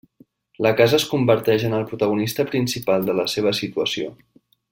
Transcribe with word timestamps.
La 0.65 0.69
casa 0.79 0.95
es 1.01 1.05
converteix 1.11 1.65
en 1.69 1.75
el 1.81 1.85
protagonista 1.91 2.47
principal 2.53 3.07
per 3.11 3.19
la 3.21 3.27
seva 3.37 3.55
situació. 3.61 4.13